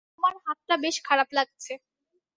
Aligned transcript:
তোমার 0.09 0.33
হাতটা 0.45 0.75
বেশ 0.83 0.95
খারাপ 1.07 1.29
লাগছে। 1.37 1.73